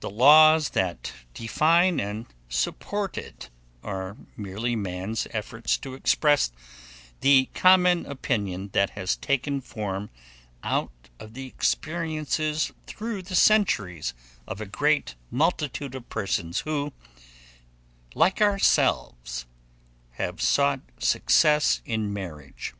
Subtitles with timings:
[0.00, 3.48] The laws that define and support it
[3.82, 6.52] are merely man's efforts to express
[7.22, 10.10] the common opinion that has taken form
[10.62, 14.12] out of the experiences through the centuries
[14.46, 16.92] of a great multitude of persons who,
[18.14, 19.46] like ourselves,
[20.16, 22.74] have sought success in marriage.